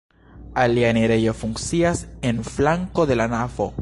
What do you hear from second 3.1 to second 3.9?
la navo.